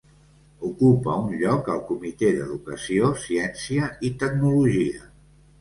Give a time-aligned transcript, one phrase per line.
[0.67, 5.07] Ocupa un lloc al Comitè d'Educació, Ciència i Tecnologia.